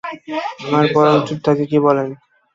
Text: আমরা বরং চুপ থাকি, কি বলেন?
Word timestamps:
আমরা 0.65 0.87
বরং 0.95 1.17
চুপ 1.27 1.39
থাকি, 1.45 1.65
কি 1.71 1.77
বলেন? 1.85 2.07